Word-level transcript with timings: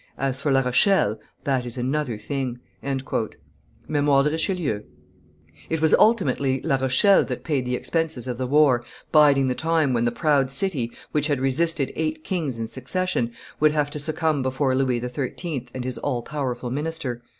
As 0.17 0.41
for 0.41 0.51
La 0.51 0.61
Rochelle, 0.61 1.19
that 1.43 1.63
is 1.63 1.77
another 1.77 2.17
thing." 2.17 2.57
[Memoires 2.81 4.25
de 4.25 4.31
Richelieu, 4.31 4.79
t. 4.79 4.85
iii.] 4.85 5.55
It 5.69 5.79
was 5.79 5.93
ultimately 5.93 6.59
La 6.63 6.77
Rochelle 6.77 7.23
that 7.25 7.43
paid 7.43 7.65
the 7.67 7.75
expenses 7.75 8.25
of 8.25 8.39
the 8.39 8.47
war, 8.47 8.83
biding 9.11 9.47
the 9.47 9.53
time 9.53 9.93
when 9.93 10.03
the 10.05 10.11
proud 10.11 10.49
city, 10.49 10.91
which 11.11 11.27
had 11.27 11.39
resisted 11.39 11.93
eight 11.95 12.23
kings 12.23 12.57
in 12.57 12.65
succession, 12.65 13.31
would 13.59 13.73
have 13.73 13.91
to 13.91 13.99
succumb 13.99 14.41
before 14.41 14.73
Louis 14.73 14.99
XIII. 15.07 15.67
and 15.71 15.85
his 15.85 15.99
all 15.99 16.23
powerful 16.23 16.71
minister. 16.71 17.21